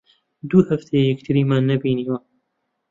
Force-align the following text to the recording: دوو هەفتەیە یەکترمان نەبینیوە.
دوو 0.49 0.67
هەفتەیە 0.69 1.03
یەکترمان 1.09 1.63
نەبینیوە. 1.71 2.17